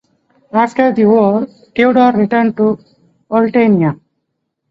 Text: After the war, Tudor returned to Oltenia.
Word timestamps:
After 0.51 0.91
the 0.91 1.05
war, 1.05 1.45
Tudor 1.75 2.13
returned 2.17 2.57
to 2.57 2.79
Oltenia. 3.29 3.99